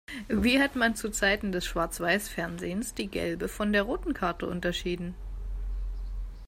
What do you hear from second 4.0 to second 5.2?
Karte unterschieden?